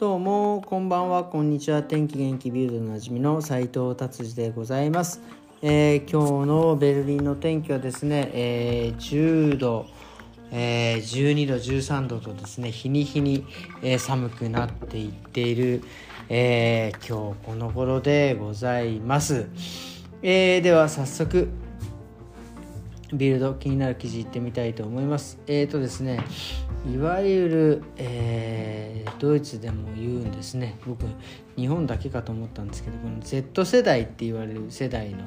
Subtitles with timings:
[0.00, 1.24] どうもこんばんは。
[1.24, 1.82] こんにちは。
[1.82, 5.20] 天気元気ビルドのなじみの斉藤達治でございます、
[5.60, 9.84] えー、今日のベルリンの天気はですね、えー、10度、
[10.52, 13.44] えー、12度13度とですね日に日に、
[13.82, 15.82] えー、寒くなっていっている、
[16.30, 19.50] えー、今日この頃でございます、
[20.22, 21.50] えー、では早速
[23.12, 25.38] ビルド気になる記事いってみたいと思います。
[25.46, 26.24] えっ、ー、とですね
[26.86, 31.04] いわゆる、えー、ドイツでも言うんですね僕
[31.56, 35.18] 日本だけかと思ったんですけどこの Z 世代って言われる世代の、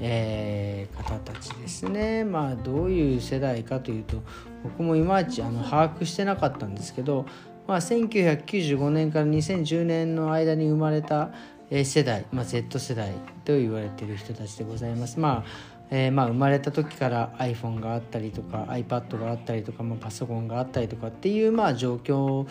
[0.00, 4.22] えー、方たちですねまあどういう世代かというと
[4.64, 7.26] 僕もいまいちあの把握してなかったんですけど、
[7.66, 11.32] まあ、1995年から2010年の間に生まれた
[11.70, 13.12] 世代、まあ、Z 世代
[13.44, 15.20] と言われている人たちでございます。
[15.20, 22.46] まあえー、まあ生まれた時から iPhone があったりとか iPad があったりとか、まあ、パソコンがあったりとかっていうまあ状況、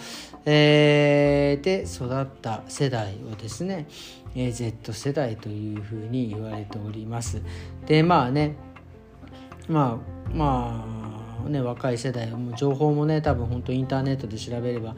[0.46, 3.88] えー、で育った世代をですね、
[4.36, 7.42] えー、Z 世代というふうに言われております。
[7.86, 8.56] でまあね
[9.68, 10.86] まあま
[11.46, 14.96] あね若い世代はもう情報もね多分本当インターネットで調べれば、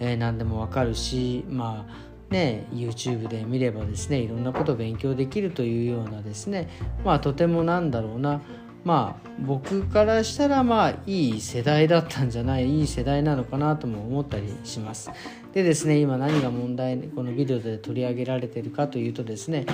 [0.00, 6.68] えー、何でもわかるしまあね、YouTube で見ればですねいろんなことを勉強できるというようなですね
[7.04, 8.40] まあとてもなんだろうな
[8.84, 15.10] まあ僕からしたらまあいい世代だったんじゃないいい世代なのかなとも思ったりします。
[15.52, 19.66] でですね今何が問題このビデオで取り上げられてるかというとですね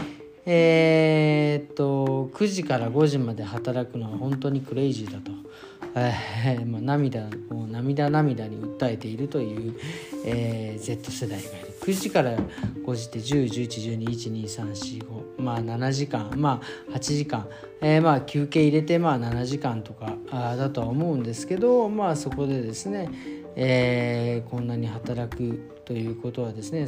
[0.45, 5.31] えー、っと9時から5時まで働くのは本当にクレイジーだと。
[6.01, 9.75] えーまあ、涙もう涙涙に訴えているという、
[10.25, 11.69] えー、Z 世代がいる。
[11.81, 16.31] 9時から5時って10111212345まあ7時間。
[16.37, 16.61] ま
[16.91, 17.49] あ8時間、
[17.81, 23.11] えー、まあ休憩入れてまあ7時間とかあだとは思うんですけどまあそこでですね、
[23.57, 26.87] えー、こんなに働くということはですね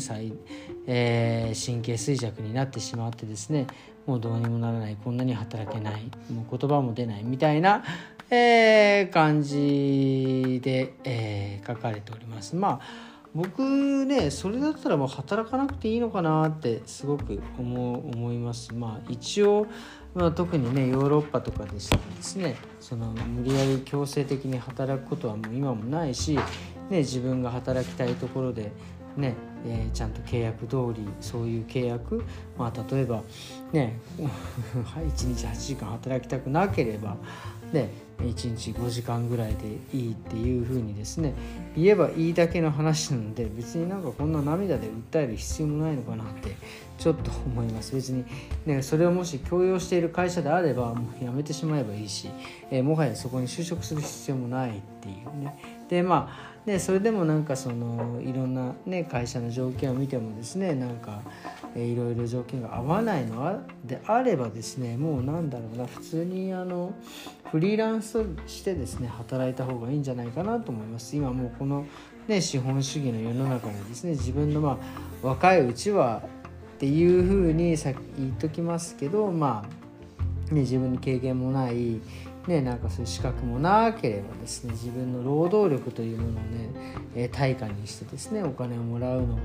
[0.86, 3.66] えー、神経衰弱になってしまってですね
[4.06, 4.96] もうどうにもならない。
[5.02, 6.02] こんなに働けない。
[6.32, 7.22] もう言葉も出ない。
[7.22, 7.84] みたいな、
[8.30, 12.56] えー、感じで、えー、書かれております。
[12.56, 19.66] まあ僕ねそれだったらもう働かなくていいのかなってすごく思思いますまあ一応、
[20.14, 26.34] まあ、特にねヨーロッパとかでしたらですねその無理やり強制的に働くことはもう今もないし、
[26.88, 28.72] ね、自分が働きたいところで
[29.16, 29.36] ね
[29.66, 32.24] えー、ちゃんと契約通りそういう契約、
[32.58, 33.22] まあ、例えば
[33.72, 37.16] ね 1日8時間働きたくなければ
[37.72, 41.34] ね1日5時間ぐらいでいいっていうふうにですね
[41.76, 46.56] 言えばいいだけの話なので別になんかこんな涙で訴える必要もないのかなって
[46.98, 47.94] ちょっと思います。
[47.94, 48.24] 別に、
[48.66, 52.28] ね、それをもし強要している会社であればもうやめてしまえばいいし、
[52.70, 55.79] えー、もはやそこに就職する必要もないっていうね。
[55.90, 61.22] でまあでそれでもなんかそのいろんな、ね、会社の条件を見てもですねなんか、
[61.74, 66.94] え、いろいろ条件が合わないのであればですねもうなんだろうな普通にあの
[67.50, 71.16] フリーランスとしてですね働いた方がいいんじゃないかなと思います。
[71.16, 71.86] 今もうこの、
[72.28, 74.78] ね、資本主義の世の中でですね自分のま
[75.22, 76.22] あ若いうちは
[76.76, 79.66] っていうふうにさ言っときますけどま
[80.50, 82.00] あ、ね、自分に経験もない
[82.46, 86.70] ね、なんかそういう資格もなければですね自分の労働力というものをね、
[87.14, 89.42] えー、対価にしてですねお金をもらうのが、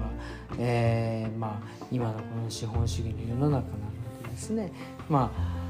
[0.57, 3.63] えー、まあ、今のこの資本主義の世の中なの
[4.23, 4.71] でですね
[5.09, 5.65] まあ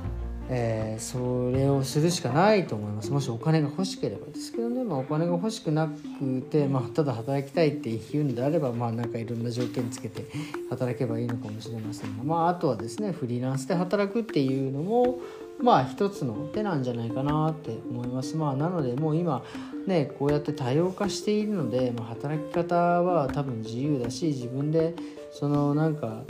[0.48, 3.12] えー、それをするしかないと思います。
[3.12, 10.26] もしお金が欲しければですけどね、まあ、お金が欲しくなくて、まあ、ただ働きたいっていうのであればまあなんかいろんな条件つけて
[10.70, 15.20] 働けばいいのかもしれませんが、まあ、あとはですねフリーランスで働くっていうのも
[15.62, 18.36] まあ一つの手なんじゃないかなって思います。
[18.36, 19.44] まあ、なのでもう今
[19.88, 24.94] ねこうやって多様化しているので、まあ、働き方は多分自由だし自分で
[25.32, 26.24] そのなんか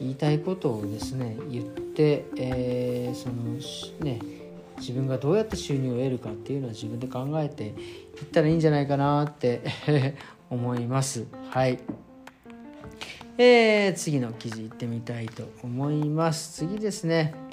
[0.00, 3.58] 言いたいことをですね言って、えー、その
[4.04, 4.20] ね
[4.78, 7.74] 自分がどうやって収入を得るかっていうのは自分で考えていっ
[8.32, 9.62] たらいいんじゃないかなって
[10.50, 11.26] 思います。
[11.50, 11.78] はい。
[13.36, 16.64] えー、次の記事いってみたいと思います。
[16.66, 17.47] 次ですね。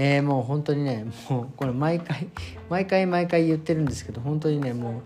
[0.00, 2.28] えー、もう本当にねもうこれ毎回
[2.70, 5.02] 毎回毎回言ってるんですけど本当にねもう、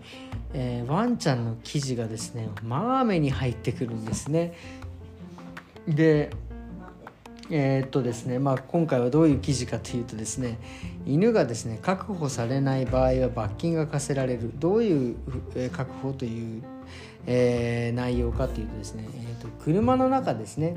[0.53, 4.53] えー、ワンちゃんの記事がですねまあ目に入ってくるんですね。
[5.87, 6.29] で
[7.49, 10.59] えー、っとですねまあ、今回はどういう記事かというとですね
[11.07, 14.51] 犬がですね確保されない場合は罰金が課せられる。
[14.59, 15.15] どういう、
[15.55, 16.63] え確保という、
[17.25, 20.75] えー、内容かというとですね、えー、と車の中ですね。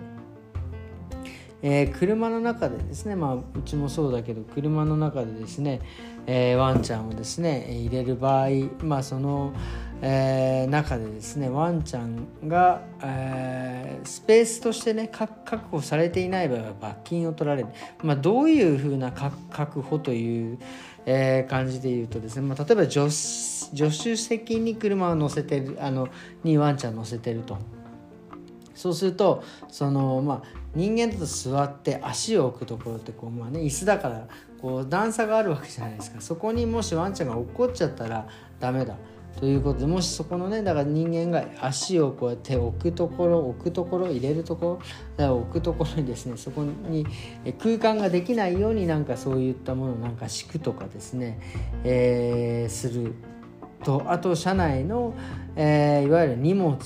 [1.62, 5.80] えー、車の中でですねまあうちもそうだけど車の中でですね、
[6.26, 8.48] えー、ワンちゃんをですね入れる場合
[8.82, 9.54] まあその、
[10.02, 17.68] えー、中でですねワンちゃんが、え、スペースとしてね確保されていない場合は罰金を取られる、
[18.02, 20.58] まあ、どういうふうな確保という、
[21.06, 26.08] え、感じで言うとですね、まあ、例えば助助手席に車を乗せてるあの
[26.44, 27.75] にワンちゃん乗せてると。
[28.76, 30.42] そうするとそのまあ
[30.74, 34.28] 人間だと座って足を置くところってこうまあね椅子だから
[34.60, 36.20] こう段差があるわけじゃないですか。
[36.20, 38.28] そこにもしワンちゃんが落っこっちゃったら
[38.60, 38.96] ダメだ
[39.38, 44.80] ということでもしそこのねだから人間が足をこうやって置くところ置くところ入れるとこ
[45.18, 47.06] ろ置くところにですねそこに
[47.58, 51.38] 空間ができないようになんかそういったものなんか敷くとかですね、
[51.84, 53.14] えー、する
[53.84, 55.14] とあと車内の、
[55.54, 56.78] えー、いわゆる荷物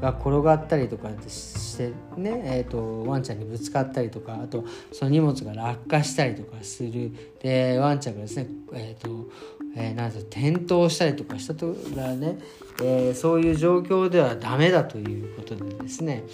[0.00, 7.12] が転がったりとかしてね、えーと、ワンちゃんにぶつかったりとかあとその荷物が落下したりとかする。
[7.42, 9.30] でワンちゃんがですね、えーと
[9.76, 12.38] えー、なん転倒したりとかしたとらね、
[12.82, 16.24] えー、そういう状況ではダメだということでですね、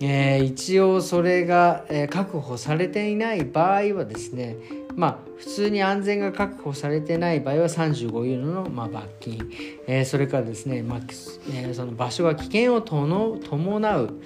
[0.00, 4.56] えー、一応それが、え確保されていない場合はですね
[4.96, 9.38] まあ、普通に安全が確保されてない場合は35ユーロの、まあ、罰金、
[9.86, 14.20] えー、それからですね、まあえー、その場所が危険を伴う、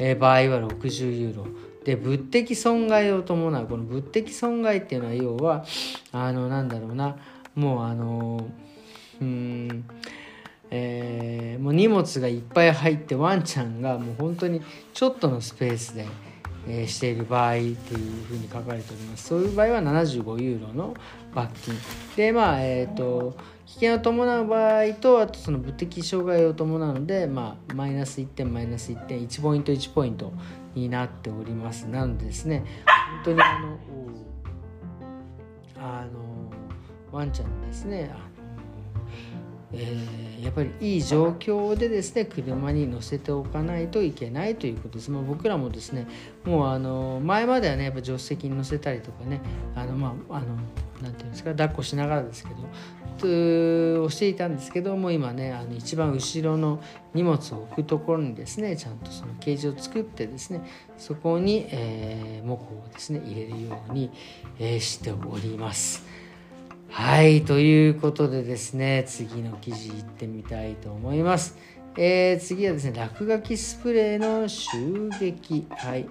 [0.00, 1.46] えー、場合は60ユーロ。
[1.84, 3.66] で物的損害を伴う。
[3.68, 5.64] この物的損害っていうのは要は
[6.10, 7.16] あのなんだろうな
[7.56, 8.46] もうあの
[9.20, 9.84] うん
[10.70, 14.60] えー、もう荷物がいっぱい入ってワンちゃんがもう本当に
[14.92, 16.06] ちょっとのスペースで
[16.68, 17.74] えー、している場合という
[18.28, 19.28] ふうに書かれております。
[19.28, 20.94] そういう場合は75ユーロの
[21.34, 21.74] 罰金。
[22.16, 23.36] でまあえっ、ー、と
[23.66, 30.32] 危険を伴う場合とあとその物的障害を伴うので、まあ、マイナス1点マイナス1点1ポイント1ポイント
[30.74, 31.84] になっております。
[31.84, 32.64] なのでですね。
[33.24, 33.78] 本当にあの
[35.78, 36.55] あの
[37.12, 38.10] ワンちゃんですね
[39.72, 46.06] えー、やっぱりいい状況でですね車に乗せておかないといけないということです、まあ、僕らもですね
[46.44, 49.40] もうあの前まではねやっぱ助手席に乗せたりとかね
[49.74, 50.46] あのまああの
[51.02, 52.56] なんていうんですか抱っこしながらですけど
[54.04, 56.80] をしていたんですけども今ねあの一番後ろの
[57.14, 60.60] 荷物を置くところにですねちゃんとそのケージを作ってですね
[60.96, 64.10] そこに、えー、モコをですね入れるように、
[64.58, 66.15] えー、しております。
[66.88, 71.56] はいということでですね次の記事いってみたいと思います。
[71.98, 75.66] えー、次はですね落書きスプレーの襲撃。
[75.70, 76.08] はい。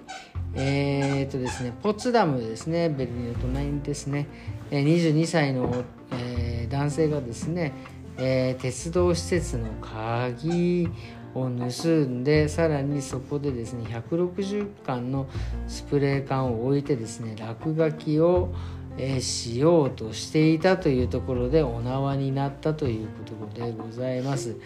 [0.54, 4.26] えー、っとですねポツダムですねベルリンの隣にですね。
[4.70, 7.72] 22歳の、えー、男性がですね、
[8.18, 10.88] えー、鉄道施設の鍵
[11.34, 15.28] を盗んでさらにそこでですね160缶の
[15.68, 18.52] スプレー缶を置いてですね落書きを、
[18.98, 24.56] えー、しようとしていたというところでお縄になったということでございます。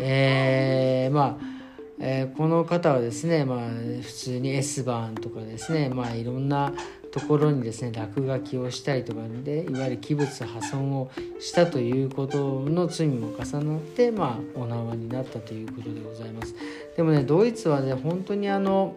[0.00, 1.58] えー、まあ
[2.00, 3.58] えー、この方はですね、まあ、
[4.02, 6.72] 普通に S バーンとかですね、まあ、いろんな
[7.10, 11.10] ところにですね落書きをしたりとかでいわゆる器物破損を
[11.40, 16.54] したということの罪も重なって、まあ、お縄になったということでございます。
[16.96, 18.94] でもねドイツはね本当にあの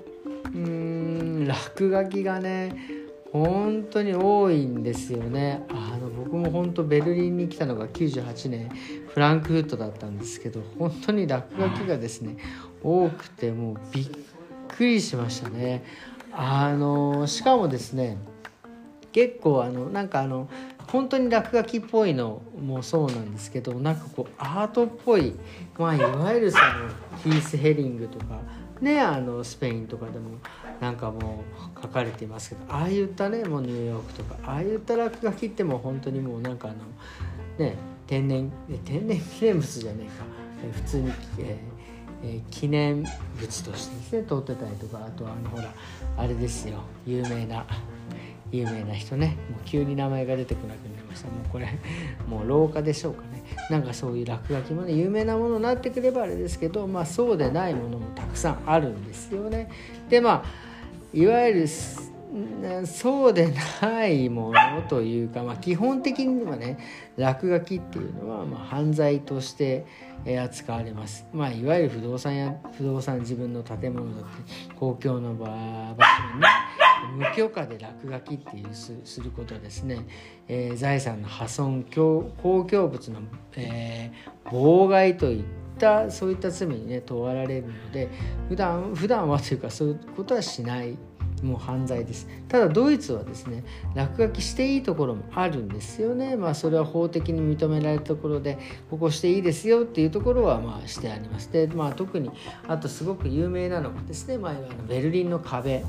[0.54, 3.01] うん落書きがね
[3.32, 5.66] 本当に多いんですよね。
[5.70, 8.70] あの僕も本当ベルリンに来たのが98年
[9.08, 12.38] フランクフルトだったんですけど本当に落書きがですね
[12.84, 14.08] 多くてもうびっ
[14.68, 15.84] くりしましたね。
[16.34, 18.18] あのしかもですね
[19.12, 20.50] 結構あのなんかあの
[20.88, 25.36] 本当に落書きっぽいのもそうなんですけどなんかこうアートっぽい、
[25.78, 26.64] まあ、いわゆるその
[27.24, 28.42] ヒース・ヘリングとか
[28.82, 30.38] ねあのスペインとかでも
[30.80, 31.44] なんかも
[31.78, 36.78] う書かれていますけどああいったねもうニューヨークとかああいった落書きってもう本当にもうなんかあの
[37.58, 37.76] ね
[38.08, 38.52] 天然
[38.84, 40.42] 天然記念物じゃねえか。
[40.74, 41.82] 普通に、えー
[42.24, 43.04] えー、記念
[43.40, 45.74] 物としてですね撮ってたりとかあとはあのほら
[46.18, 47.66] あれですよ有名な
[48.52, 49.38] 有名な人ね。
[49.50, 51.28] もう急に名前が出てこなくなりました。
[51.28, 51.68] もうこれ
[52.28, 53.44] もう廊下でしょうかね。
[53.70, 59.70] なんかそういう落書きもね有名なものになってくればあれですけどまあそうでないものもたくさんあるんですよね。
[60.10, 60.44] でまあ
[61.14, 61.68] いわゆる
[62.86, 66.78] そうでないものというか、まあ、基本的にはね
[67.18, 69.86] 落書きっていうのはま犯罪として
[70.42, 76.48] 扱われます、まあ、いわゆる不動産や不動産自分の建物だって公共の場場所にね
[77.18, 80.06] 無許可で落書きっていうすることですね、
[80.48, 83.22] えー、財産の破損公共物の、
[83.56, 85.44] えー、妨害といっ
[85.78, 88.10] たそういった罪にね問われるので
[88.50, 90.98] 普段普段はというかそういうことはしない。
[91.42, 92.28] もう犯罪です。
[92.48, 93.64] ただドイツはですね
[93.96, 96.36] 落書きしていいところもあるんですよね。
[96.36, 98.58] まあそれは法的に認められたところで
[98.90, 101.52] ここしていいですよっていうところはまあしてあります。
[101.52, 102.30] でまあ特に
[102.68, 104.54] あとすごく有名なのがですね、まあ、
[104.88, 105.84] ベルリンの壁。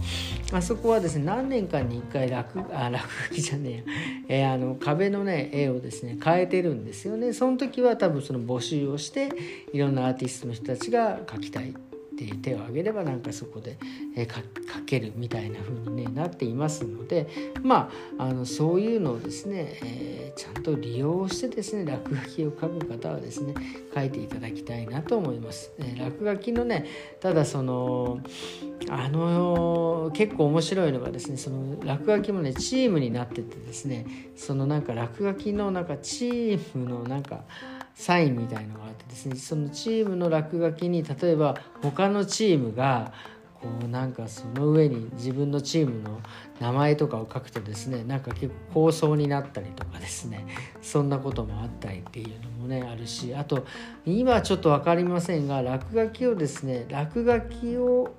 [0.52, 3.84] あそこはですね何年間に1回落あ落書きじゃね
[4.28, 7.32] えや、えー、あの壁のね絵をですね変えてるんですよね。
[7.32, 9.30] その時は多分その募集をして
[9.72, 11.91] いろんなアーティストの人たちが描きたい。
[12.24, 13.78] って手を挙げればなんかそこで、
[14.16, 17.28] えー、書けるみたいな風に、ね、なっていますので
[17.62, 23.54] まああのそういうのをですね、えー、ちゃんと利用してですね落書きを書く方はですね
[23.94, 25.72] 書いていただきたいなと思います。
[25.78, 26.86] えー、落書きのね
[27.20, 28.20] ただその
[28.88, 37.44] あの結構面白いのがですねその落書きもねチームになっててですねそのなんか落書きのなんかチームのなんか
[37.94, 43.12] サインみたいのがあってですねそのチームの落書きに例えば他のチームが
[43.62, 46.20] こうなんかその上に自分のチームの
[46.60, 50.46] 名前とかを書くとですねなんか結構構想になったりとかですね
[50.80, 53.64] そんなこともあったりっていうのもねあるしあと
[54.04, 58.14] 今ちょっと分かりませんが落書きをですね落書きを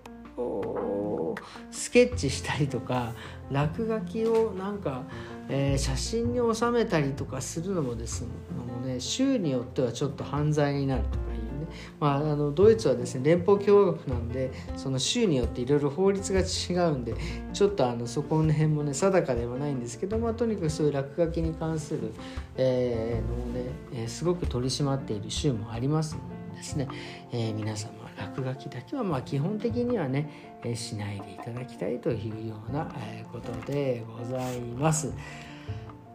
[1.72, 3.13] スケッチしたりとか
[3.51, 5.03] 落書きをなんか、
[5.50, 8.27] えー、写真に収めたりとかするのもですね
[8.73, 11.67] もね州によってはちょっと犯罪になるとかいうね、
[12.00, 17.15] まあ、あのドイツはですね連邦共和国なんでその州によっていろいろ法律が違うんで
[17.53, 22.13] ちょっとあのそこの辺もね定かではないんですけど、まあ、とにかくそういう落書きに関する、
[22.57, 26.21] えー、のをね、えー、すごく取り締まっている州もありますの
[26.51, 26.88] でですね、
[27.31, 32.93] えー、皆様落書きだけはまあ基本的にはね、しないでいただきたいというような
[33.32, 35.13] ことでございます。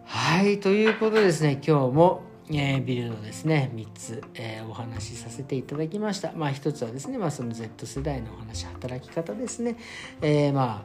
[0.05, 6.33] はいということですね今日もえー、ビルドですね3つ、えー、お話しさせていただきました。
[6.33, 9.77] まあ一つはですね、まあ、その Z 世代のお話働き方ですね、
[10.23, 10.83] えー、ま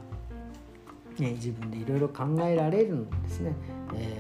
[1.18, 3.54] あ、ね、自分でいろいろ考えられるのですね、
[3.96, 4.18] え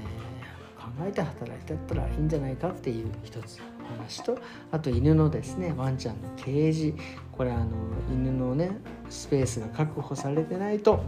[0.77, 4.37] 考えて働いてったらいいんじゃないかっていう一つ話と
[4.71, 6.95] あと犬のですねワンちゃんのケージ。
[7.31, 7.71] これあの
[8.11, 8.77] 犬のね
[9.09, 11.03] スペースが確保されてないと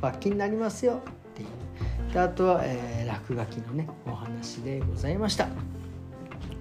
[0.00, 0.94] 罰金になりますよ。
[0.94, 2.12] っていう。
[2.12, 5.48] であとは、えー、落書きのねお話でございました。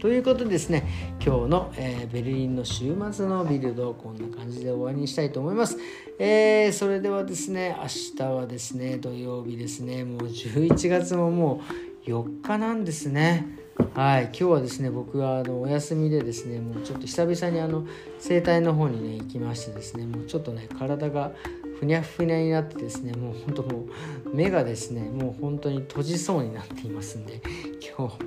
[0.02, 0.88] ということですね
[1.24, 5.78] 今日の、えー、ベルリンの週末のビルドこんな感じで終わりにしたいと思います、
[6.18, 7.88] えー、それではですね明
[8.18, 11.62] 日はですね土曜日ですねもう11月もも
[12.08, 13.61] う4日なんですね。
[13.94, 17.86] はい今日はですね僕はあのお休みでですねもうちょっと久々にあの
[18.20, 21.32] 整体の方にね行きましてですねもうちょっとね体が
[21.80, 23.86] ふにゃふにゃになってですねもうほんとも
[24.26, 27.42] う目がですねもう本当に閉じそうになっていますんで
[27.82, 28.20] 今日も本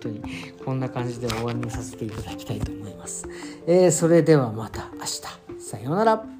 [0.00, 0.22] 当に
[0.64, 3.28] こんな感じで終わりにさせていただきたいと思います、
[3.66, 5.50] えー、それではまた明日。
[5.60, 6.39] さようなら。